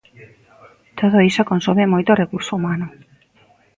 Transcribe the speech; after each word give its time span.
Todo 0.99 1.17
iso 1.29 1.49
consome 1.51 1.85
moito 1.93 2.17
recurso 2.21 2.51
humano. 2.57 2.85